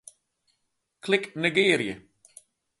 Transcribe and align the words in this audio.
Klik 1.07 1.35
Negearje. 1.35 1.93